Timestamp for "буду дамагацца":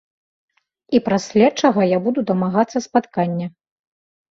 2.07-2.85